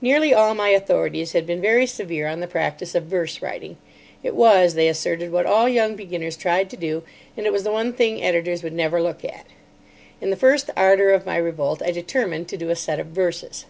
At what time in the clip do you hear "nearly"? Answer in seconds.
0.00-0.32